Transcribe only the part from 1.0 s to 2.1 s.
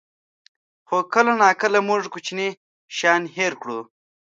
کله ناکله موږ